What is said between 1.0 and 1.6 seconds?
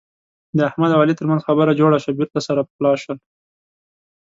علي ترمنځ